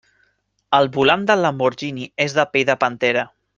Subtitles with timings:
[0.77, 3.29] El volant del Lamborghini és de pell de pantera.